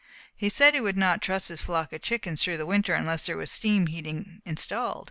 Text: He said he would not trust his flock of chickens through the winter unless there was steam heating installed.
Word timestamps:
He 0.35 0.49
said 0.49 0.73
he 0.73 0.81
would 0.81 0.97
not 0.97 1.21
trust 1.21 1.49
his 1.49 1.61
flock 1.61 1.93
of 1.93 2.01
chickens 2.01 2.41
through 2.41 2.57
the 2.57 2.65
winter 2.65 2.95
unless 2.95 3.27
there 3.27 3.37
was 3.37 3.51
steam 3.51 3.85
heating 3.85 4.41
installed. 4.45 4.99